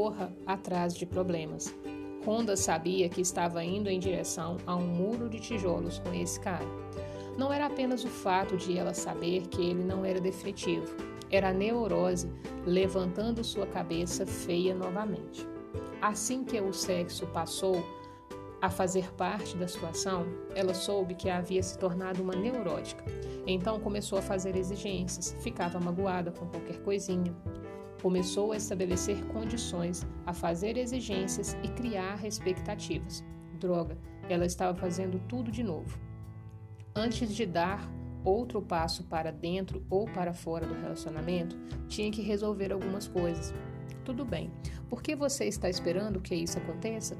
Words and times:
corra 0.00 0.32
atrás 0.46 0.94
de 0.94 1.04
problemas. 1.04 1.74
Honda 2.26 2.56
sabia 2.56 3.06
que 3.10 3.20
estava 3.20 3.62
indo 3.62 3.90
em 3.90 4.00
direção 4.00 4.56
a 4.66 4.74
um 4.74 4.86
muro 4.86 5.28
de 5.28 5.38
tijolos 5.38 5.98
com 5.98 6.14
esse 6.14 6.40
cara. 6.40 6.64
Não 7.36 7.52
era 7.52 7.66
apenas 7.66 8.02
o 8.02 8.08
fato 8.08 8.56
de 8.56 8.78
ela 8.78 8.94
saber 8.94 9.46
que 9.48 9.60
ele 9.60 9.84
não 9.84 10.02
era 10.02 10.18
definitivo, 10.18 10.86
era 11.30 11.50
a 11.50 11.52
neurose 11.52 12.32
levantando 12.64 13.44
sua 13.44 13.66
cabeça 13.66 14.24
feia 14.24 14.74
novamente. 14.74 15.46
Assim 16.00 16.44
que 16.44 16.58
o 16.58 16.72
sexo 16.72 17.26
passou 17.26 17.84
a 18.62 18.70
fazer 18.70 19.12
parte 19.16 19.54
da 19.54 19.68
situação, 19.68 20.24
ela 20.54 20.72
soube 20.72 21.14
que 21.14 21.28
havia 21.28 21.62
se 21.62 21.76
tornado 21.76 22.22
uma 22.22 22.34
neurótica. 22.34 23.04
Então 23.46 23.78
começou 23.78 24.18
a 24.18 24.22
fazer 24.22 24.56
exigências, 24.56 25.36
ficava 25.40 25.78
magoada 25.78 26.30
com 26.30 26.46
qualquer 26.46 26.82
coisinha. 26.82 27.36
Começou 28.02 28.52
a 28.52 28.56
estabelecer 28.56 29.22
condições, 29.26 30.06
a 30.24 30.32
fazer 30.32 30.78
exigências 30.78 31.54
e 31.62 31.68
criar 31.68 32.24
expectativas. 32.24 33.22
Droga, 33.58 33.98
ela 34.28 34.46
estava 34.46 34.74
fazendo 34.74 35.20
tudo 35.28 35.50
de 35.50 35.62
novo. 35.62 35.98
Antes 36.94 37.34
de 37.34 37.44
dar 37.44 37.90
outro 38.24 38.62
passo 38.62 39.04
para 39.04 39.30
dentro 39.30 39.84
ou 39.90 40.06
para 40.06 40.32
fora 40.32 40.66
do 40.66 40.74
relacionamento, 40.80 41.58
tinha 41.88 42.10
que 42.10 42.22
resolver 42.22 42.72
algumas 42.72 43.06
coisas. 43.06 43.52
Tudo 44.02 44.24
bem, 44.24 44.50
por 44.88 45.02
que 45.02 45.14
você 45.14 45.44
está 45.44 45.68
esperando 45.68 46.22
que 46.22 46.34
isso 46.34 46.58
aconteça? 46.58 47.18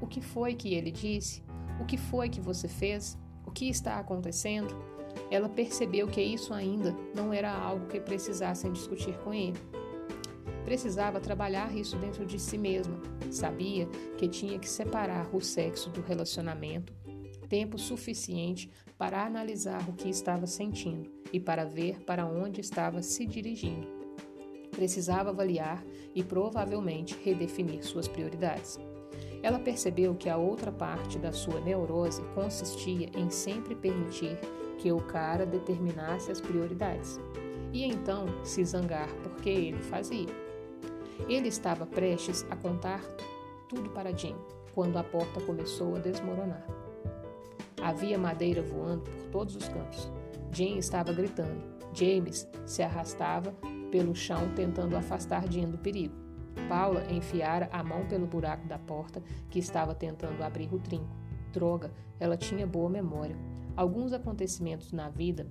O 0.00 0.06
que 0.06 0.20
foi 0.20 0.54
que 0.54 0.74
ele 0.74 0.90
disse? 0.90 1.42
O 1.80 1.86
que 1.86 1.96
foi 1.96 2.28
que 2.28 2.40
você 2.40 2.68
fez? 2.68 3.18
O 3.46 3.50
que 3.50 3.68
está 3.68 3.98
acontecendo? 3.98 4.76
Ela 5.30 5.48
percebeu 5.48 6.06
que 6.06 6.20
isso 6.20 6.52
ainda 6.52 6.94
não 7.14 7.32
era 7.32 7.50
algo 7.50 7.86
que 7.86 7.98
precisassem 7.98 8.72
discutir 8.72 9.16
com 9.18 9.32
ele. 9.32 9.58
Precisava 10.68 11.18
trabalhar 11.18 11.74
isso 11.74 11.96
dentro 11.96 12.26
de 12.26 12.38
si 12.38 12.58
mesma. 12.58 13.00
Sabia 13.30 13.86
que 14.18 14.28
tinha 14.28 14.58
que 14.58 14.68
separar 14.68 15.34
o 15.34 15.40
sexo 15.40 15.88
do 15.88 16.02
relacionamento, 16.02 16.92
tempo 17.48 17.78
suficiente 17.78 18.70
para 18.98 19.24
analisar 19.24 19.88
o 19.88 19.94
que 19.94 20.10
estava 20.10 20.46
sentindo 20.46 21.10
e 21.32 21.40
para 21.40 21.64
ver 21.64 22.04
para 22.04 22.26
onde 22.26 22.60
estava 22.60 23.00
se 23.00 23.24
dirigindo. 23.24 23.88
Precisava 24.70 25.30
avaliar 25.30 25.82
e 26.14 26.22
provavelmente 26.22 27.16
redefinir 27.24 27.82
suas 27.82 28.06
prioridades. 28.06 28.78
Ela 29.42 29.58
percebeu 29.58 30.14
que 30.14 30.28
a 30.28 30.36
outra 30.36 30.70
parte 30.70 31.18
da 31.18 31.32
sua 31.32 31.60
neurose 31.60 32.22
consistia 32.34 33.08
em 33.16 33.30
sempre 33.30 33.74
permitir 33.74 34.38
que 34.76 34.92
o 34.92 35.00
cara 35.00 35.46
determinasse 35.46 36.30
as 36.30 36.42
prioridades 36.42 37.18
e 37.72 37.84
então 37.84 38.26
se 38.44 38.62
zangar 38.66 39.08
porque 39.22 39.48
ele 39.48 39.82
fazia. 39.84 40.47
Ele 41.28 41.48
estava 41.48 41.86
prestes 41.86 42.46
a 42.50 42.56
contar 42.56 43.02
tudo 43.68 43.90
para 43.90 44.16
Jim 44.16 44.36
quando 44.74 44.96
a 44.96 45.04
porta 45.04 45.40
começou 45.40 45.96
a 45.96 45.98
desmoronar. 45.98 46.66
Havia 47.82 48.18
madeira 48.18 48.62
voando 48.62 49.02
por 49.02 49.30
todos 49.30 49.56
os 49.56 49.68
cantos. 49.68 50.10
Jim 50.52 50.78
estava 50.78 51.12
gritando. 51.12 51.62
James 51.92 52.48
se 52.66 52.82
arrastava 52.82 53.52
pelo 53.90 54.14
chão 54.14 54.52
tentando 54.54 54.96
afastar 54.96 55.50
Jim 55.50 55.70
do 55.70 55.78
perigo. 55.78 56.14
Paula 56.68 57.04
enfiara 57.10 57.68
a 57.72 57.82
mão 57.82 58.06
pelo 58.06 58.26
buraco 58.26 58.66
da 58.66 58.78
porta 58.78 59.22
que 59.48 59.58
estava 59.58 59.94
tentando 59.94 60.42
abrir 60.42 60.72
o 60.72 60.78
trinco. 60.78 61.16
Droga, 61.52 61.92
ela 62.18 62.36
tinha 62.36 62.66
boa 62.66 62.90
memória. 62.90 63.36
Alguns 63.76 64.12
acontecimentos 64.12 64.92
na 64.92 65.08
vida 65.08 65.46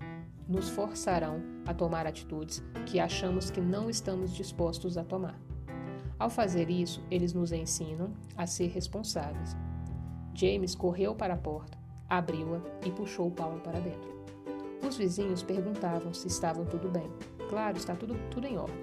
nos 0.48 0.70
forçarão 0.70 1.42
a 1.66 1.74
tomar 1.74 2.06
atitudes 2.06 2.64
que 2.86 3.00
achamos 3.00 3.50
que 3.50 3.62
não 3.62 3.90
estamos 3.90 4.34
dispostos 4.34 4.98
a 4.98 5.04
tomar. 5.04 5.47
Ao 6.20 6.30
fazer 6.30 6.70
isso, 6.70 7.04
eles 7.12 7.34
nos 7.34 7.52
ensinam 7.52 8.12
a 8.36 8.48
ser 8.48 8.68
responsáveis. 8.68 9.56
James 10.34 10.74
correu 10.74 11.16
para 11.16 11.36
a 11.36 11.38
porta, 11.38 11.78
abriu-a 12.10 12.62
e 12.86 12.92
puxou 12.92 13.30
Paula 13.30 13.60
para 13.60 13.80
dentro. 13.80 14.18
Os 14.88 14.98
vizinhos 14.98 15.44
perguntavam 15.44 16.14
se 16.14 16.28
estavam 16.28 16.66
tudo 16.66 16.90
bem. 16.90 17.10
Claro, 17.50 17.78
está 17.78 17.96
tudo, 17.96 18.16
tudo 18.30 18.48
em 18.48 18.58
ordem. 18.58 18.76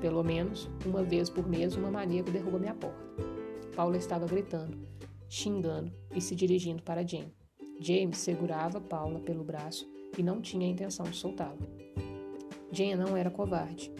Pelo 0.00 0.22
menos 0.22 0.68
uma 0.84 1.02
vez 1.02 1.30
por 1.30 1.46
mês, 1.46 1.76
uma 1.76 1.90
maníaco 1.90 2.30
derruba 2.30 2.58
minha 2.58 2.74
porta. 2.74 3.04
Paula 3.74 3.96
estava 3.96 4.26
gritando, 4.26 4.76
xingando 5.28 5.92
e 6.14 6.20
se 6.20 6.34
dirigindo 6.34 6.82
para 6.82 7.06
Jane. 7.06 7.34
James 7.80 8.18
segurava 8.18 8.80
Paula 8.80 9.20
pelo 9.20 9.44
braço 9.44 9.88
e 10.16 10.22
não 10.22 10.40
tinha 10.40 10.68
intenção 10.68 11.06
de 11.06 11.16
soltá-la. 11.16 11.56
Jane 12.70 12.96
não 12.96 13.16
era 13.16 13.30
covarde. 13.30 13.92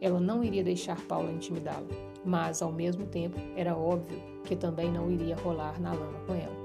Ela 0.00 0.20
não 0.20 0.44
iria 0.44 0.62
deixar 0.62 1.00
Paula 1.06 1.30
intimidá-la, 1.30 1.88
mas 2.28 2.60
ao 2.60 2.70
mesmo 2.70 3.06
tempo 3.06 3.38
era 3.56 3.74
óbvio 3.74 4.20
que 4.44 4.54
também 4.54 4.92
não 4.92 5.10
iria 5.10 5.34
rolar 5.34 5.80
na 5.80 5.94
lama 5.94 6.20
com 6.26 6.34
ela. 6.34 6.58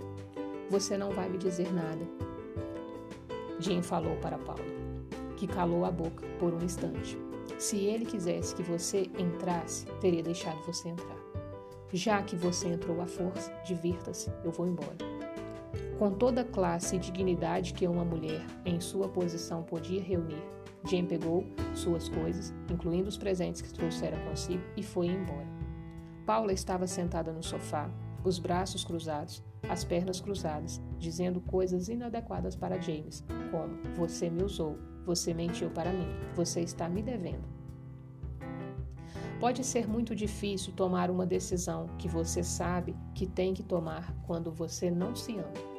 Você 0.69 0.97
não 0.97 1.11
vai 1.11 1.29
me 1.29 1.37
dizer 1.37 1.73
nada. 1.73 2.05
Jane 3.59 3.81
falou 3.81 4.17
para 4.17 4.37
Paula, 4.37 4.61
que 5.37 5.47
calou 5.47 5.85
a 5.85 5.91
boca 5.91 6.27
por 6.37 6.53
um 6.53 6.61
instante. 6.61 7.17
Se 7.57 7.77
ele 7.77 8.05
quisesse 8.05 8.53
que 8.53 8.61
você 8.61 9.09
entrasse, 9.17 9.85
teria 10.01 10.21
deixado 10.21 10.61
você 10.65 10.89
entrar. 10.89 11.17
Já 11.93 12.21
que 12.21 12.35
você 12.35 12.67
entrou 12.67 12.99
à 12.99 13.05
força, 13.05 13.49
divirta-se, 13.65 14.29
eu 14.43 14.51
vou 14.51 14.67
embora. 14.67 14.97
Com 15.97 16.11
toda 16.11 16.41
a 16.41 16.45
classe 16.45 16.97
e 16.97 16.99
dignidade 16.99 17.73
que 17.73 17.87
uma 17.87 18.03
mulher 18.03 18.45
em 18.65 18.81
sua 18.81 19.07
posição 19.07 19.63
podia 19.63 20.01
reunir, 20.01 20.43
Jane 20.85 21.07
pegou 21.07 21.45
suas 21.73 22.09
coisas, 22.09 22.53
incluindo 22.69 23.07
os 23.07 23.17
presentes 23.17 23.61
que 23.61 23.73
trouxera 23.73 24.19
consigo, 24.25 24.63
e 24.75 24.83
foi 24.83 25.07
embora. 25.07 25.47
Paula 26.25 26.53
estava 26.53 26.87
sentada 26.87 27.31
no 27.31 27.43
sofá, 27.43 27.89
os 28.23 28.39
braços 28.39 28.83
cruzados, 28.83 29.43
as 29.67 29.83
pernas 29.83 30.19
cruzadas, 30.19 30.81
dizendo 30.97 31.41
coisas 31.41 31.87
inadequadas 31.87 32.55
para 32.55 32.79
James, 32.79 33.23
como: 33.51 33.77
Você 33.95 34.29
me 34.29 34.43
usou, 34.43 34.77
você 35.05 35.33
mentiu 35.33 35.69
para 35.69 35.91
mim, 35.91 36.07
você 36.35 36.61
está 36.61 36.87
me 36.87 37.01
devendo. 37.01 37.43
Pode 39.39 39.63
ser 39.65 39.87
muito 39.87 40.15
difícil 40.15 40.71
tomar 40.73 41.11
uma 41.11 41.25
decisão 41.25 41.87
que 41.97 42.07
você 42.07 42.41
sabe 42.41 42.95
que 43.13 43.27
tem 43.27 43.53
que 43.53 43.63
tomar 43.63 44.15
quando 44.25 44.51
você 44.51 44.89
não 44.89 45.13
se 45.13 45.33
ama. 45.33 45.72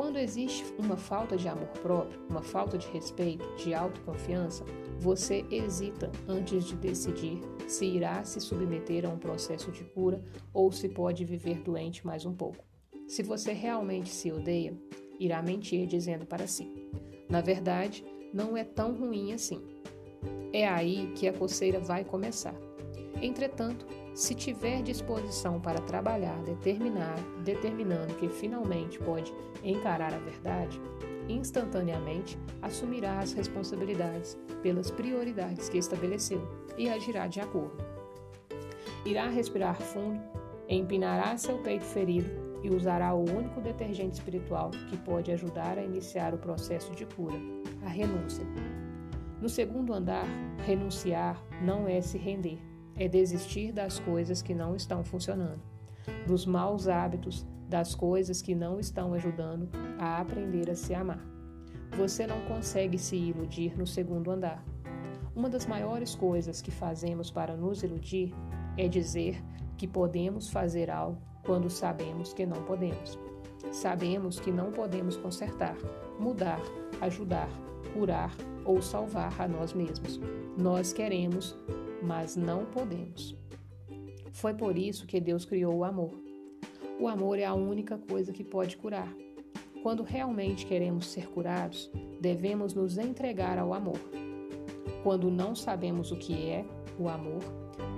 Quando 0.00 0.16
existe 0.16 0.64
uma 0.78 0.96
falta 0.96 1.36
de 1.36 1.46
amor 1.46 1.68
próprio, 1.82 2.18
uma 2.30 2.40
falta 2.40 2.78
de 2.78 2.88
respeito, 2.88 3.44
de 3.56 3.74
autoconfiança, 3.74 4.64
você 4.98 5.44
hesita 5.50 6.10
antes 6.26 6.64
de 6.64 6.74
decidir 6.74 7.38
se 7.68 7.84
irá 7.84 8.24
se 8.24 8.40
submeter 8.40 9.04
a 9.04 9.10
um 9.10 9.18
processo 9.18 9.70
de 9.70 9.84
cura 9.84 10.24
ou 10.54 10.72
se 10.72 10.88
pode 10.88 11.26
viver 11.26 11.60
doente 11.60 12.06
mais 12.06 12.24
um 12.24 12.32
pouco. 12.32 12.64
Se 13.06 13.22
você 13.22 13.52
realmente 13.52 14.08
se 14.08 14.32
odeia, 14.32 14.74
irá 15.18 15.42
mentir 15.42 15.86
dizendo 15.86 16.24
para 16.24 16.46
si: 16.46 16.72
Na 17.28 17.42
verdade, 17.42 18.02
não 18.32 18.56
é 18.56 18.64
tão 18.64 18.94
ruim 18.94 19.34
assim. 19.34 19.60
É 20.50 20.66
aí 20.66 21.12
que 21.14 21.28
a 21.28 21.32
coceira 21.34 21.78
vai 21.78 22.06
começar. 22.06 22.54
Entretanto, 23.20 23.86
se 24.20 24.34
tiver 24.34 24.82
disposição 24.82 25.58
para 25.58 25.80
trabalhar, 25.80 26.36
determinar, 26.42 27.18
determinando 27.42 28.14
que 28.16 28.28
finalmente 28.28 28.98
pode 28.98 29.32
encarar 29.64 30.12
a 30.12 30.18
verdade, 30.18 30.78
instantaneamente 31.26 32.38
assumirá 32.60 33.20
as 33.20 33.32
responsabilidades 33.32 34.38
pelas 34.62 34.90
prioridades 34.90 35.70
que 35.70 35.78
estabeleceu 35.78 36.46
e 36.76 36.90
agirá 36.90 37.28
de 37.28 37.40
acordo. 37.40 37.82
Irá 39.06 39.26
respirar 39.26 39.80
fundo, 39.80 40.20
empinará 40.68 41.34
seu 41.38 41.56
peito 41.56 41.86
ferido 41.86 42.60
e 42.62 42.68
usará 42.68 43.14
o 43.14 43.24
único 43.24 43.62
detergente 43.62 44.18
espiritual 44.18 44.70
que 44.90 44.98
pode 44.98 45.32
ajudar 45.32 45.78
a 45.78 45.82
iniciar 45.82 46.34
o 46.34 46.38
processo 46.38 46.92
de 46.92 47.06
cura, 47.06 47.40
a 47.86 47.88
renúncia. 47.88 48.44
No 49.40 49.48
segundo 49.48 49.94
andar, 49.94 50.26
renunciar 50.66 51.42
não 51.62 51.88
é 51.88 52.02
se 52.02 52.18
render, 52.18 52.60
é 53.00 53.08
desistir 53.08 53.72
das 53.72 53.98
coisas 53.98 54.42
que 54.42 54.54
não 54.54 54.76
estão 54.76 55.02
funcionando, 55.02 55.62
dos 56.26 56.44
maus 56.44 56.86
hábitos, 56.86 57.46
das 57.66 57.94
coisas 57.94 58.42
que 58.42 58.54
não 58.54 58.78
estão 58.78 59.14
ajudando 59.14 59.70
a 59.98 60.20
aprender 60.20 60.68
a 60.70 60.76
se 60.76 60.92
amar. 60.92 61.24
Você 61.96 62.26
não 62.26 62.42
consegue 62.42 62.98
se 62.98 63.16
iludir 63.16 63.74
no 63.76 63.86
segundo 63.86 64.30
andar. 64.30 64.62
Uma 65.34 65.48
das 65.48 65.64
maiores 65.64 66.14
coisas 66.14 66.60
que 66.60 66.70
fazemos 66.70 67.30
para 67.30 67.56
nos 67.56 67.82
iludir 67.82 68.34
é 68.76 68.86
dizer 68.86 69.42
que 69.78 69.88
podemos 69.88 70.50
fazer 70.50 70.90
algo 70.90 71.18
quando 71.42 71.70
sabemos 71.70 72.34
que 72.34 72.44
não 72.44 72.62
podemos. 72.64 73.18
Sabemos 73.72 74.38
que 74.38 74.52
não 74.52 74.70
podemos 74.72 75.16
consertar, 75.16 75.76
mudar, 76.18 76.60
ajudar, 77.00 77.48
curar 77.94 78.30
ou 78.62 78.82
salvar 78.82 79.40
a 79.40 79.48
nós 79.48 79.72
mesmos. 79.72 80.20
Nós 80.58 80.92
queremos 80.92 81.56
mas 82.02 82.36
não 82.36 82.64
podemos. 82.66 83.36
Foi 84.32 84.54
por 84.54 84.76
isso 84.76 85.06
que 85.06 85.20
Deus 85.20 85.44
criou 85.44 85.74
o 85.74 85.84
amor. 85.84 86.12
O 86.98 87.08
amor 87.08 87.38
é 87.38 87.44
a 87.44 87.54
única 87.54 87.98
coisa 87.98 88.32
que 88.32 88.44
pode 88.44 88.76
curar. 88.76 89.12
Quando 89.82 90.02
realmente 90.02 90.66
queremos 90.66 91.06
ser 91.06 91.28
curados, 91.28 91.90
devemos 92.20 92.74
nos 92.74 92.98
entregar 92.98 93.58
ao 93.58 93.72
amor. 93.72 93.98
Quando 95.02 95.30
não 95.30 95.54
sabemos 95.54 96.12
o 96.12 96.16
que 96.16 96.48
é 96.48 96.64
o 96.98 97.08
amor, 97.08 97.42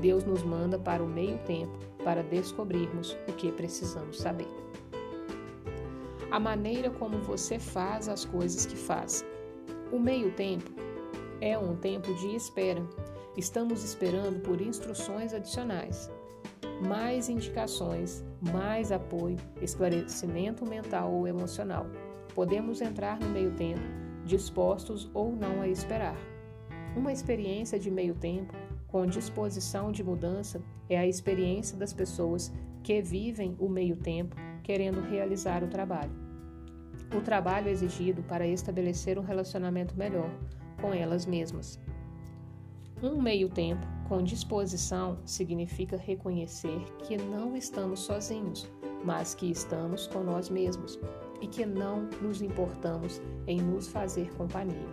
Deus 0.00 0.24
nos 0.24 0.42
manda 0.42 0.78
para 0.78 1.02
o 1.02 1.08
meio 1.08 1.38
tempo 1.38 1.76
para 2.04 2.22
descobrirmos 2.22 3.16
o 3.28 3.32
que 3.32 3.50
precisamos 3.50 4.18
saber. 4.18 4.48
A 6.30 6.40
maneira 6.40 6.90
como 6.90 7.18
você 7.18 7.58
faz 7.58 8.08
as 8.08 8.24
coisas 8.24 8.64
que 8.64 8.76
faz. 8.76 9.24
O 9.92 9.98
meio 9.98 10.32
tempo 10.32 10.70
é 11.40 11.58
um 11.58 11.76
tempo 11.76 12.14
de 12.14 12.34
espera. 12.34 12.82
Estamos 13.34 13.82
esperando 13.82 14.42
por 14.42 14.60
instruções 14.60 15.32
adicionais, 15.32 16.10
mais 16.86 17.30
indicações, 17.30 18.22
mais 18.52 18.92
apoio, 18.92 19.38
esclarecimento 19.62 20.66
mental 20.66 21.10
ou 21.10 21.26
emocional. 21.26 21.86
Podemos 22.34 22.82
entrar 22.82 23.18
no 23.18 23.30
meio 23.30 23.52
tempo, 23.52 23.80
dispostos 24.26 25.10
ou 25.14 25.34
não 25.34 25.62
a 25.62 25.68
esperar. 25.68 26.16
Uma 26.94 27.10
experiência 27.10 27.78
de 27.78 27.90
meio 27.90 28.14
tempo 28.14 28.52
com 28.86 29.06
disposição 29.06 29.90
de 29.90 30.04
mudança 30.04 30.60
é 30.86 30.98
a 30.98 31.06
experiência 31.06 31.78
das 31.78 31.94
pessoas 31.94 32.52
que 32.82 33.00
vivem 33.00 33.56
o 33.58 33.66
meio 33.66 33.96
tempo 33.96 34.36
querendo 34.62 35.00
realizar 35.00 35.64
o 35.64 35.68
trabalho. 35.68 36.12
O 37.16 37.22
trabalho 37.22 37.70
exigido 37.70 38.22
para 38.24 38.46
estabelecer 38.46 39.18
um 39.18 39.22
relacionamento 39.22 39.96
melhor 39.96 40.30
com 40.82 40.92
elas 40.92 41.24
mesmas. 41.24 41.80
Um 43.02 43.20
meio 43.20 43.48
tempo 43.48 43.84
com 44.08 44.22
disposição 44.22 45.18
significa 45.26 45.96
reconhecer 45.96 46.78
que 47.02 47.16
não 47.16 47.56
estamos 47.56 47.98
sozinhos, 47.98 48.70
mas 49.04 49.34
que 49.34 49.50
estamos 49.50 50.06
com 50.06 50.22
nós 50.22 50.48
mesmos 50.48 51.00
e 51.40 51.48
que 51.48 51.66
não 51.66 52.08
nos 52.20 52.40
importamos 52.40 53.20
em 53.48 53.60
nos 53.60 53.88
fazer 53.88 54.32
companhia. 54.34 54.86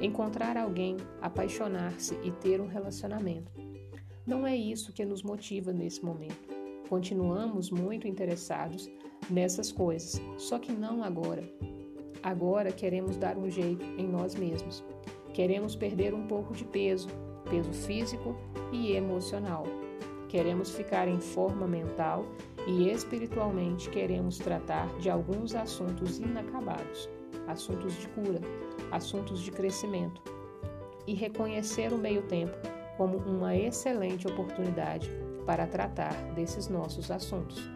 Encontrar 0.00 0.56
alguém, 0.56 0.96
apaixonar-se 1.20 2.14
e 2.22 2.30
ter 2.30 2.60
um 2.60 2.68
relacionamento. 2.68 3.50
Não 4.24 4.46
é 4.46 4.56
isso 4.56 4.92
que 4.92 5.04
nos 5.04 5.24
motiva 5.24 5.72
nesse 5.72 6.04
momento. 6.04 6.48
Continuamos 6.88 7.68
muito 7.68 8.06
interessados 8.06 8.88
nessas 9.28 9.72
coisas, 9.72 10.22
só 10.38 10.56
que 10.56 10.70
não 10.70 11.02
agora. 11.02 11.42
Agora 12.22 12.70
queremos 12.70 13.16
dar 13.16 13.36
um 13.36 13.50
jeito 13.50 13.84
em 13.98 14.06
nós 14.06 14.36
mesmos. 14.36 14.84
Queremos 15.34 15.74
perder 15.74 16.14
um 16.14 16.28
pouco 16.28 16.54
de 16.54 16.64
peso, 16.64 17.08
peso 17.48 17.72
físico 17.72 18.36
e 18.72 18.92
emocional. 18.92 19.64
Queremos 20.28 20.70
ficar 20.70 21.08
em 21.08 21.20
forma 21.20 21.66
mental 21.66 22.24
e 22.66 22.88
espiritualmente 22.90 23.90
queremos 23.90 24.38
tratar 24.38 24.86
de 24.98 25.10
alguns 25.10 25.54
assuntos 25.54 26.18
inacabados, 26.18 27.08
assuntos 27.48 27.94
de 27.94 28.08
cura, 28.08 28.40
assuntos 28.90 29.40
de 29.40 29.50
crescimento 29.50 30.22
e 31.06 31.14
reconhecer 31.14 31.92
o 31.92 31.98
meio-tempo 31.98 32.56
como 32.96 33.18
uma 33.18 33.56
excelente 33.56 34.28
oportunidade 34.28 35.10
para 35.46 35.66
tratar 35.66 36.14
desses 36.34 36.68
nossos 36.68 37.10
assuntos. 37.10 37.68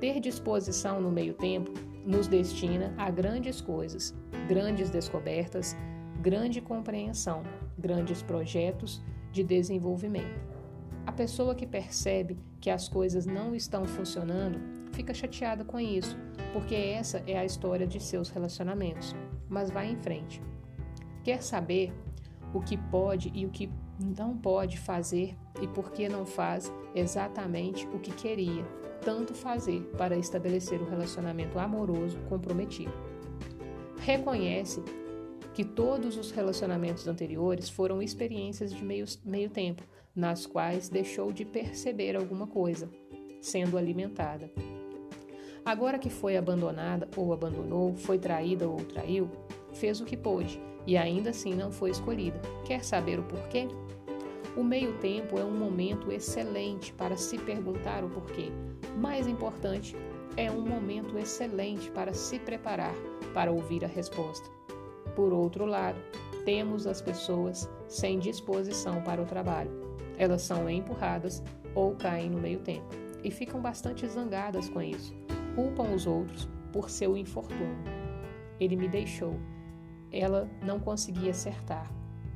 Ter 0.00 0.20
disposição 0.20 1.00
no 1.00 1.10
meio-tempo 1.10 1.72
nos 2.04 2.28
destina 2.28 2.94
a 2.98 3.10
grandes 3.10 3.60
coisas, 3.60 4.14
grandes 4.48 4.90
descobertas, 4.90 5.76
grande 6.26 6.60
compreensão, 6.60 7.44
grandes 7.78 8.20
projetos 8.20 9.00
de 9.30 9.44
desenvolvimento. 9.44 10.40
A 11.06 11.12
pessoa 11.12 11.54
que 11.54 11.64
percebe 11.64 12.36
que 12.60 12.68
as 12.68 12.88
coisas 12.88 13.26
não 13.26 13.54
estão 13.54 13.84
funcionando 13.86 14.58
fica 14.90 15.14
chateada 15.14 15.64
com 15.64 15.78
isso, 15.78 16.18
porque 16.52 16.74
essa 16.74 17.22
é 17.28 17.38
a 17.38 17.44
história 17.44 17.86
de 17.86 18.00
seus 18.00 18.28
relacionamentos. 18.28 19.14
Mas 19.48 19.70
vai 19.70 19.88
em 19.88 19.96
frente. 19.98 20.42
Quer 21.22 21.44
saber 21.44 21.94
o 22.52 22.60
que 22.60 22.76
pode 22.76 23.30
e 23.32 23.46
o 23.46 23.50
que 23.50 23.70
não 24.16 24.36
pode 24.36 24.78
fazer 24.78 25.36
e 25.62 25.68
por 25.68 25.92
que 25.92 26.08
não 26.08 26.26
faz 26.26 26.72
exatamente 26.92 27.86
o 27.94 28.00
que 28.00 28.10
queria 28.10 28.64
tanto 29.00 29.32
fazer 29.32 29.80
para 29.96 30.16
estabelecer 30.16 30.80
o 30.80 30.86
um 30.86 30.90
relacionamento 30.90 31.56
amoroso 31.56 32.18
comprometido. 32.28 32.92
Reconhece 34.00 34.82
que 35.56 35.64
todos 35.64 36.18
os 36.18 36.30
relacionamentos 36.30 37.08
anteriores 37.08 37.70
foram 37.70 38.02
experiências 38.02 38.70
de 38.74 38.84
meio, 38.84 39.06
meio 39.24 39.48
tempo, 39.48 39.82
nas 40.14 40.44
quais 40.44 40.90
deixou 40.90 41.32
de 41.32 41.46
perceber 41.46 42.14
alguma 42.14 42.46
coisa, 42.46 42.90
sendo 43.40 43.78
alimentada. 43.78 44.50
Agora 45.64 45.98
que 45.98 46.10
foi 46.10 46.36
abandonada 46.36 47.08
ou 47.16 47.32
abandonou, 47.32 47.94
foi 47.94 48.18
traída 48.18 48.68
ou 48.68 48.76
traiu, 48.84 49.30
fez 49.72 49.98
o 49.98 50.04
que 50.04 50.14
pôde 50.14 50.60
e 50.86 50.94
ainda 50.94 51.30
assim 51.30 51.54
não 51.54 51.72
foi 51.72 51.88
escolhida. 51.88 52.38
Quer 52.66 52.84
saber 52.84 53.18
o 53.18 53.24
porquê? 53.24 53.66
O 54.54 54.62
meio-tempo 54.62 55.38
é 55.38 55.44
um 55.44 55.56
momento 55.56 56.12
excelente 56.12 56.92
para 56.92 57.16
se 57.16 57.38
perguntar 57.38 58.04
o 58.04 58.10
porquê. 58.10 58.50
Mais 58.98 59.26
importante, 59.26 59.96
é 60.36 60.50
um 60.50 60.60
momento 60.60 61.16
excelente 61.16 61.90
para 61.92 62.12
se 62.12 62.38
preparar 62.38 62.94
para 63.32 63.50
ouvir 63.50 63.86
a 63.86 63.88
resposta. 63.88 64.55
Por 65.16 65.32
outro 65.32 65.64
lado, 65.64 65.98
temos 66.44 66.86
as 66.86 67.00
pessoas 67.00 67.68
sem 67.88 68.18
disposição 68.18 69.02
para 69.02 69.22
o 69.22 69.24
trabalho. 69.24 69.70
Elas 70.18 70.42
são 70.42 70.68
empurradas 70.68 71.42
ou 71.74 71.96
caem 71.96 72.30
no 72.30 72.38
meio 72.38 72.60
tempo 72.60 72.94
e 73.24 73.30
ficam 73.30 73.60
bastante 73.60 74.06
zangadas 74.06 74.68
com 74.68 74.80
isso. 74.82 75.14
Culpam 75.54 75.94
os 75.94 76.06
outros 76.06 76.48
por 76.70 76.90
seu 76.90 77.16
infortúnio. 77.16 77.78
Ele 78.60 78.76
me 78.76 78.88
deixou. 78.88 79.40
Ela 80.12 80.48
não 80.62 80.78
conseguia 80.78 81.30
acertar. 81.30 81.90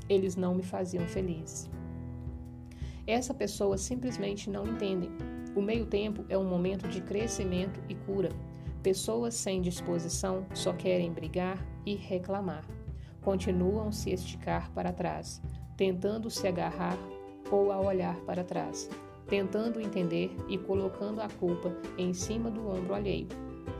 Eles 0.08 0.34
não 0.34 0.54
me 0.54 0.62
faziam 0.62 1.06
feliz. 1.06 1.70
Essa 3.06 3.34
pessoa 3.34 3.76
simplesmente 3.76 4.48
não 4.48 4.66
entendem. 4.66 5.10
O 5.54 5.60
meio 5.60 5.84
tempo 5.84 6.24
é 6.28 6.38
um 6.38 6.48
momento 6.48 6.88
de 6.88 7.02
crescimento 7.02 7.78
e 7.88 7.94
cura. 7.94 8.30
Pessoas 8.82 9.34
sem 9.34 9.60
disposição 9.60 10.46
só 10.54 10.72
querem 10.72 11.12
brigar 11.12 11.62
e 11.84 11.94
reclamar. 11.94 12.64
Continuam 13.20 13.92
se 13.92 14.10
esticar 14.10 14.72
para 14.72 14.90
trás, 14.90 15.42
tentando 15.76 16.30
se 16.30 16.48
agarrar 16.48 16.98
ou 17.50 17.70
a 17.70 17.78
olhar 17.78 18.18
para 18.20 18.42
trás, 18.42 18.88
tentando 19.28 19.82
entender 19.82 20.34
e 20.48 20.56
colocando 20.56 21.20
a 21.20 21.28
culpa 21.28 21.76
em 21.98 22.14
cima 22.14 22.50
do 22.50 22.66
ombro 22.68 22.94
alheio. 22.94 23.28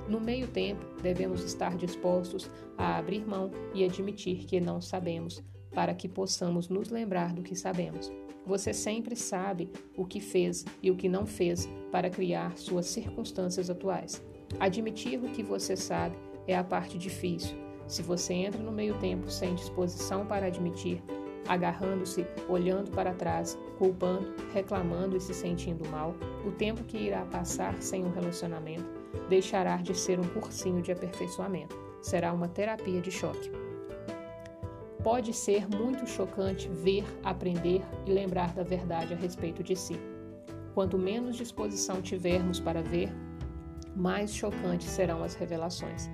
No 0.07 0.21
meio 0.21 0.49
tempo, 0.49 0.85
devemos 1.01 1.43
estar 1.45 1.77
dispostos 1.79 2.51
a 2.77 2.99
abrir 2.99 3.27
mão 3.27 3.51
e 3.73 3.85
admitir 3.85 4.45
que 4.45 4.61
não 4.61 4.83
sabemos, 4.83 5.43
para 5.73 5.95
que 5.95 6.09
possamos 6.09 6.69
nos 6.69 6.91
lembrar 6.91 7.33
do 7.33 7.43
que 7.43 7.57
sabemos. 7.57 8.13
Você 8.45 8.75
sempre 8.75 9.17
sabe 9.17 9.71
o 9.97 10.05
que 10.05 10.21
fez 10.21 10.65
e 10.83 10.91
o 10.91 10.97
que 10.97 11.09
não 11.09 11.25
fez 11.25 11.69
para 11.91 12.11
criar 12.11 12.59
suas 12.59 12.87
circunstâncias 12.87 13.71
atuais. 13.71 14.23
Admitir 14.59 15.19
o 15.23 15.29
que 15.29 15.43
você 15.43 15.77
sabe 15.77 16.17
é 16.47 16.57
a 16.57 16.65
parte 16.65 16.99
difícil. 16.99 17.57
Se 17.87 18.03
você 18.03 18.35
entra 18.35 18.63
no 18.63 18.73
meio 18.73 18.95
tempo 18.99 19.31
sem 19.31 19.55
disposição 19.55 20.27
para 20.27 20.47
admitir, 20.47 21.03
agarrando-se, 21.49 22.27
olhando 22.49 22.91
para 22.91 23.15
trás, 23.15 23.59
culpando, 23.79 24.33
reclamando 24.53 25.17
e 25.17 25.21
se 25.21 25.35
sentindo 25.35 25.89
mal, 25.89 26.15
o 26.47 26.53
tempo 26.53 26.85
que 26.85 26.99
irá 26.99 27.25
passar 27.25 27.81
sem 27.83 28.05
um 28.05 28.13
relacionamento 28.13 28.85
deixará 29.29 29.77
de 29.77 29.97
ser 29.97 30.21
um 30.21 30.29
cursinho 30.29 30.83
de 30.83 30.93
aperfeiçoamento. 30.93 31.77
Será 32.03 32.33
uma 32.33 32.49
terapia 32.49 33.01
de 33.01 33.11
choque. 33.11 33.51
Pode 35.03 35.33
ser 35.33 35.67
muito 35.69 36.07
chocante 36.07 36.69
ver, 36.69 37.05
aprender 37.25 37.83
e 38.07 38.13
lembrar 38.13 38.53
da 38.53 38.63
verdade 38.63 39.15
a 39.15 39.17
respeito 39.17 39.63
de 39.63 39.75
si. 39.75 39.99
Quanto 40.75 40.99
menos 40.99 41.37
disposição 41.37 42.01
tivermos 42.03 42.61
para 42.61 42.83
ver, 42.83 43.11
mais 43.97 44.35
chocantes 44.35 44.89
serão 44.89 45.23
as 45.23 45.35
revelações. 45.35 46.11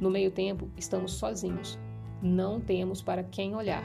No 0.00 0.10
meio 0.10 0.30
tempo, 0.30 0.68
estamos 0.76 1.12
sozinhos. 1.12 1.78
Não 2.20 2.60
temos 2.60 3.02
para 3.02 3.22
quem 3.22 3.54
olhar, 3.54 3.84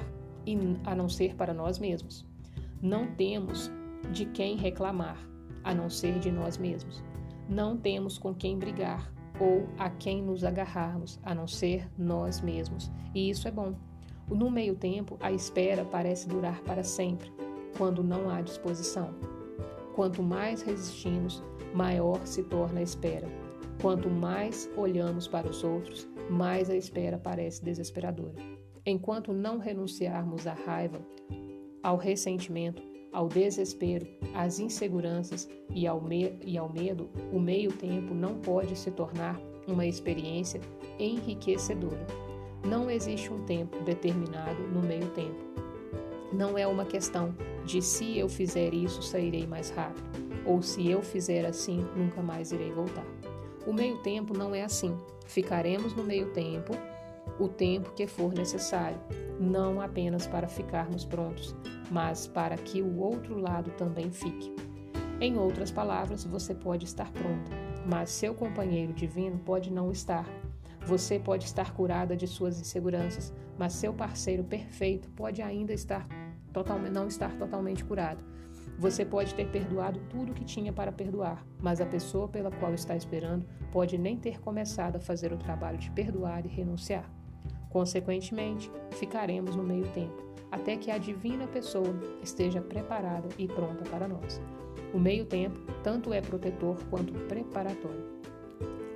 a 0.83 0.95
não 0.95 1.09
ser 1.09 1.35
para 1.35 1.53
nós 1.53 1.79
mesmos. 1.79 2.25
Não 2.81 3.07
temos 3.07 3.71
de 4.11 4.25
quem 4.25 4.55
reclamar, 4.55 5.17
a 5.63 5.73
não 5.73 5.89
ser 5.89 6.19
de 6.19 6.31
nós 6.31 6.57
mesmos. 6.57 7.03
Não 7.49 7.77
temos 7.77 8.17
com 8.17 8.33
quem 8.33 8.57
brigar 8.57 9.11
ou 9.39 9.67
a 9.77 9.89
quem 9.89 10.21
nos 10.21 10.43
agarrarmos, 10.43 11.19
a 11.23 11.33
não 11.33 11.47
ser 11.47 11.89
nós 11.97 12.41
mesmos. 12.41 12.91
E 13.13 13.29
isso 13.29 13.47
é 13.47 13.51
bom. 13.51 13.75
No 14.27 14.51
meio 14.51 14.75
tempo, 14.75 15.17
a 15.21 15.31
espera 15.31 15.85
parece 15.85 16.27
durar 16.27 16.61
para 16.61 16.83
sempre, 16.83 17.31
quando 17.77 18.03
não 18.03 18.29
há 18.29 18.41
disposição. 18.41 19.13
Quanto 19.97 20.21
mais 20.21 20.61
resistimos, 20.61 21.43
maior 21.73 22.23
se 22.23 22.43
torna 22.43 22.81
a 22.81 22.83
espera. 22.83 23.27
Quanto 23.81 24.07
mais 24.11 24.69
olhamos 24.77 25.27
para 25.27 25.49
os 25.49 25.63
outros, 25.63 26.07
mais 26.29 26.69
a 26.69 26.75
espera 26.75 27.17
parece 27.17 27.65
desesperadora. 27.65 28.35
Enquanto 28.85 29.33
não 29.33 29.57
renunciarmos 29.57 30.45
à 30.45 30.53
raiva, 30.53 30.99
ao 31.81 31.97
ressentimento, 31.97 32.79
ao 33.11 33.27
desespero, 33.27 34.07
às 34.35 34.59
inseguranças 34.59 35.49
e 35.73 35.87
ao, 35.87 35.99
me 35.99 36.37
e 36.45 36.59
ao 36.59 36.71
medo, 36.71 37.09
o 37.33 37.39
meio-tempo 37.39 38.13
não 38.13 38.35
pode 38.35 38.75
se 38.75 38.91
tornar 38.91 39.41
uma 39.67 39.87
experiência 39.87 40.61
enriquecedora. 40.99 42.05
Não 42.63 42.87
existe 42.91 43.33
um 43.33 43.43
tempo 43.45 43.83
determinado 43.83 44.61
no 44.67 44.79
meio-tempo. 44.79 45.66
Não 46.31 46.57
é 46.57 46.67
uma 46.67 46.85
questão 46.85 47.33
de 47.65 47.81
se 47.81 48.17
eu 48.17 48.27
fizer 48.27 48.73
isso 48.73 49.01
sairei 49.01 49.45
mais 49.47 49.69
rápido, 49.69 50.03
ou 50.45 50.61
se 50.61 50.89
eu 50.89 51.01
fizer 51.01 51.45
assim 51.45 51.85
nunca 51.95 52.21
mais 52.21 52.51
irei 52.51 52.71
voltar. 52.71 53.05
O 53.65 53.73
meio 53.73 53.97
tempo 53.97 54.37
não 54.37 54.55
é 54.55 54.63
assim. 54.63 54.95
Ficaremos 55.25 55.93
no 55.93 56.03
meio 56.03 56.31
tempo 56.31 56.73
o 57.39 57.47
tempo 57.47 57.91
que 57.93 58.07
for 58.07 58.33
necessário, 58.33 58.97
não 59.39 59.81
apenas 59.81 60.25
para 60.25 60.47
ficarmos 60.47 61.05
prontos, 61.05 61.55
mas 61.91 62.25
para 62.25 62.55
que 62.55 62.81
o 62.81 62.99
outro 62.99 63.37
lado 63.37 63.71
também 63.71 64.09
fique. 64.09 64.55
Em 65.19 65.37
outras 65.37 65.71
palavras, 65.71 66.23
você 66.23 66.53
pode 66.53 66.85
estar 66.85 67.11
pronta, 67.11 67.51
mas 67.85 68.09
seu 68.09 68.33
companheiro 68.33 68.93
divino 68.93 69.37
pode 69.39 69.71
não 69.71 69.91
estar. 69.91 70.25
Você 70.87 71.19
pode 71.19 71.43
estar 71.43 71.73
curada 71.73 72.15
de 72.15 72.25
suas 72.25 72.61
inseguranças, 72.61 73.33
mas 73.59 73.73
seu 73.73 73.93
parceiro 73.93 74.41
perfeito 74.41 75.09
pode 75.09 75.41
ainda 75.41 75.73
estar 75.73 76.07
totalmente, 76.53 76.93
não 76.93 77.07
estar 77.07 77.37
totalmente 77.37 77.83
curado. 77.83 78.23
Você 78.79 79.03
pode 79.03 79.35
ter 79.35 79.49
perdoado 79.49 79.99
tudo 80.09 80.31
o 80.31 80.33
que 80.33 80.45
tinha 80.45 80.71
para 80.71 80.93
perdoar, 80.93 81.45
mas 81.59 81.81
a 81.81 81.85
pessoa 81.85 82.29
pela 82.29 82.49
qual 82.51 82.73
está 82.73 82.95
esperando 82.95 83.45
pode 83.69 83.97
nem 83.97 84.15
ter 84.15 84.39
começado 84.39 84.95
a 84.95 84.99
fazer 85.01 85.33
o 85.33 85.37
trabalho 85.37 85.77
de 85.77 85.91
perdoar 85.91 86.45
e 86.45 86.47
renunciar. 86.49 87.11
Consequentemente, 87.69 88.71
ficaremos 88.91 89.57
no 89.57 89.63
meio 89.63 89.91
tempo, 89.91 90.23
até 90.49 90.77
que 90.77 90.89
a 90.89 90.97
divina 90.97 91.47
pessoa 91.47 91.99
esteja 92.23 92.61
preparada 92.61 93.27
e 93.37 93.45
pronta 93.45 93.83
para 93.89 94.07
nós. 94.07 94.39
O 94.93 94.99
meio 94.99 95.25
tempo 95.25 95.59
tanto 95.83 96.13
é 96.13 96.21
protetor 96.21 96.81
quanto 96.89 97.11
preparatório. 97.27 98.15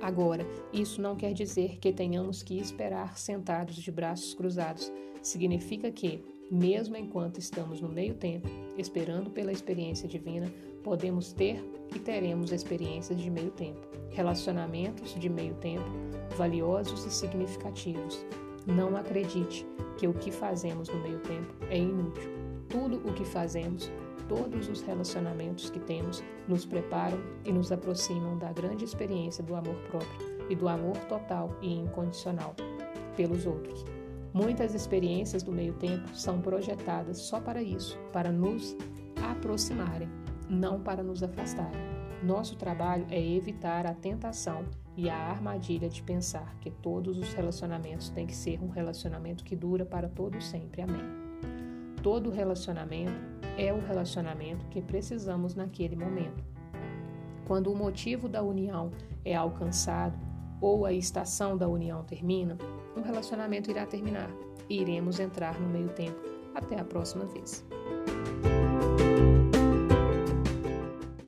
Agora, 0.02 0.44
isso 0.72 1.00
não 1.00 1.14
quer 1.14 1.32
dizer 1.32 1.78
que 1.78 1.92
tenhamos 1.92 2.42
que 2.42 2.58
esperar 2.58 3.16
sentados 3.16 3.76
de 3.76 3.92
braços 3.92 4.34
cruzados. 4.34 4.92
Significa 5.22 5.92
que, 5.92 6.24
mesmo 6.50 6.96
enquanto 6.96 7.38
estamos 7.38 7.80
no 7.80 7.88
meio 7.88 8.14
tempo, 8.14 8.48
esperando 8.76 9.30
pela 9.30 9.52
experiência 9.52 10.08
divina, 10.08 10.52
podemos 10.82 11.32
ter 11.32 11.64
e 11.94 12.00
teremos 12.00 12.50
experiências 12.50 13.16
de 13.20 13.30
meio 13.30 13.52
tempo, 13.52 13.86
relacionamentos 14.10 15.14
de 15.14 15.28
meio 15.28 15.54
tempo, 15.54 15.88
valiosos 16.36 17.06
e 17.06 17.10
significativos, 17.12 18.26
não 18.66 18.96
acredite 18.96 19.64
que 19.96 20.08
o 20.08 20.14
que 20.14 20.32
fazemos 20.32 20.88
no 20.88 21.00
meio 21.00 21.20
tempo 21.20 21.54
é 21.70 21.78
inútil. 21.78 22.28
Tudo 22.68 22.96
o 23.08 23.12
que 23.12 23.24
fazemos, 23.24 23.88
todos 24.32 24.66
os 24.66 24.80
relacionamentos 24.80 25.68
que 25.68 25.78
temos, 25.78 26.24
nos 26.48 26.64
preparam 26.64 27.18
e 27.44 27.52
nos 27.52 27.70
aproximam 27.70 28.38
da 28.38 28.50
grande 28.50 28.82
experiência 28.82 29.44
do 29.44 29.54
amor 29.54 29.76
próprio 29.90 30.48
e 30.48 30.56
do 30.56 30.68
amor 30.68 30.96
total 31.06 31.54
e 31.60 31.70
incondicional 31.70 32.54
pelos 33.14 33.44
outros. 33.44 33.84
Muitas 34.32 34.74
experiências 34.74 35.42
do 35.42 35.52
meio 35.52 35.74
tempo 35.74 36.08
são 36.14 36.40
projetadas 36.40 37.18
só 37.18 37.38
para 37.40 37.62
isso, 37.62 37.98
para 38.10 38.32
nos 38.32 38.74
aproximarem, 39.30 40.08
não 40.48 40.80
para 40.80 41.02
nos 41.02 41.22
afastarem. 41.22 41.92
Nosso 42.22 42.56
trabalho 42.56 43.04
é 43.10 43.20
evitar 43.20 43.86
a 43.86 43.92
tentação 43.92 44.64
e 44.96 45.10
a 45.10 45.16
armadilha 45.16 45.90
de 45.90 46.02
pensar 46.02 46.56
que 46.58 46.70
todos 46.70 47.18
os 47.18 47.34
relacionamentos 47.34 48.08
têm 48.08 48.26
que 48.26 48.34
ser 48.34 48.62
um 48.62 48.70
relacionamento 48.70 49.44
que 49.44 49.54
dura 49.54 49.84
para 49.84 50.08
todo 50.08 50.40
sempre. 50.40 50.80
Amém. 50.80 51.31
Todo 52.02 52.30
relacionamento 52.30 53.12
é 53.56 53.72
o 53.72 53.78
relacionamento 53.78 54.66
que 54.66 54.82
precisamos 54.82 55.54
naquele 55.54 55.94
momento. 55.94 56.44
Quando 57.46 57.70
o 57.70 57.76
motivo 57.76 58.28
da 58.28 58.42
união 58.42 58.90
é 59.24 59.36
alcançado 59.36 60.18
ou 60.60 60.84
a 60.84 60.92
estação 60.92 61.56
da 61.56 61.68
união 61.68 62.02
termina, 62.02 62.58
um 62.96 63.02
relacionamento 63.02 63.70
irá 63.70 63.86
terminar 63.86 64.30
e 64.68 64.80
iremos 64.80 65.20
entrar 65.20 65.60
no 65.60 65.68
meio 65.68 65.90
tempo. 65.90 66.20
Até 66.54 66.78
a 66.78 66.84
próxima 66.84 67.24
vez. 67.26 67.64